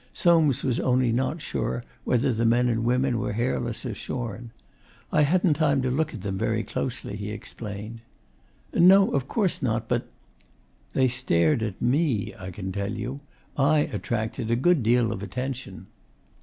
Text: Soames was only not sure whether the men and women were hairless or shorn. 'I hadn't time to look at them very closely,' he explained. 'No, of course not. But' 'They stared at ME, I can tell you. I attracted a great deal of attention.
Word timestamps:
Soames 0.15 0.63
was 0.63 0.79
only 0.79 1.11
not 1.11 1.43
sure 1.43 1.83
whether 2.05 2.33
the 2.33 2.43
men 2.43 2.67
and 2.67 2.83
women 2.83 3.19
were 3.19 3.33
hairless 3.33 3.85
or 3.85 3.93
shorn. 3.93 4.49
'I 5.11 5.21
hadn't 5.21 5.53
time 5.53 5.83
to 5.83 5.91
look 5.91 6.11
at 6.11 6.23
them 6.23 6.39
very 6.39 6.63
closely,' 6.63 7.15
he 7.15 7.29
explained. 7.29 7.99
'No, 8.73 9.11
of 9.11 9.27
course 9.27 9.61
not. 9.61 9.87
But' 9.87 10.07
'They 10.95 11.07
stared 11.07 11.61
at 11.61 11.79
ME, 11.79 12.33
I 12.39 12.49
can 12.49 12.71
tell 12.71 12.93
you. 12.93 13.19
I 13.55 13.81
attracted 13.93 14.49
a 14.49 14.55
great 14.55 14.81
deal 14.81 15.11
of 15.11 15.21
attention. 15.21 15.85